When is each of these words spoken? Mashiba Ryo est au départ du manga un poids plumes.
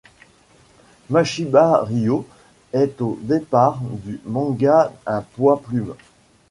Mashiba 1.11 1.83
Ryo 1.87 2.25
est 2.73 3.01
au 3.01 3.19
départ 3.21 3.79
du 4.03 4.19
manga 4.25 4.91
un 5.05 5.21
poids 5.21 5.61
plumes. 5.61 5.93